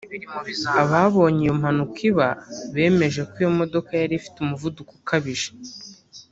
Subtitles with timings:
[0.83, 2.29] Ababonye iyo mpanuka iba
[2.73, 5.49] bemeje ko iyo modoka yari ifite umuvuduko ukabije